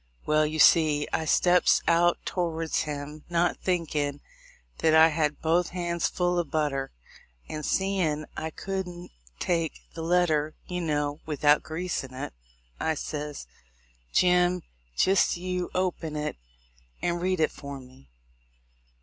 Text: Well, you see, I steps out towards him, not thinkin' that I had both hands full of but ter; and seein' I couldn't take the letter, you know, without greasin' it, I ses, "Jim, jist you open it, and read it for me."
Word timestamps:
Well, 0.25 0.47
you 0.47 0.57
see, 0.57 1.07
I 1.13 1.25
steps 1.25 1.83
out 1.87 2.17
towards 2.25 2.85
him, 2.85 3.23
not 3.29 3.57
thinkin' 3.59 4.19
that 4.79 4.95
I 4.95 5.09
had 5.09 5.41
both 5.43 5.69
hands 5.69 6.07
full 6.07 6.39
of 6.39 6.49
but 6.49 6.69
ter; 6.69 6.89
and 7.47 7.63
seein' 7.63 8.25
I 8.35 8.49
couldn't 8.49 9.11
take 9.37 9.73
the 9.93 10.01
letter, 10.01 10.55
you 10.65 10.81
know, 10.81 11.19
without 11.27 11.61
greasin' 11.61 12.15
it, 12.15 12.33
I 12.79 12.95
ses, 12.95 13.45
"Jim, 14.11 14.63
jist 14.97 15.37
you 15.37 15.69
open 15.75 16.15
it, 16.15 16.35
and 17.03 17.21
read 17.21 17.39
it 17.39 17.51
for 17.51 17.79
me." 17.79 18.09